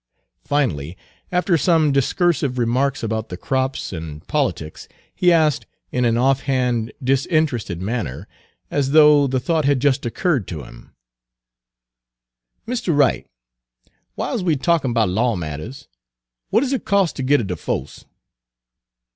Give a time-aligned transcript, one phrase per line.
[0.43, 0.97] Finally,
[1.31, 7.79] after some discursive remarks about the crops and politics, he asked, in an offhand, disinterested
[7.83, 8.27] manner,
[8.71, 10.95] as though the thought had just occurred to him:
[12.65, 13.27] Page 217 "Mistah Wright,
[14.17, 15.87] w'ile's we're talkin' 'bout law matters,
[16.49, 18.05] what do it cos' ter git a defoce?"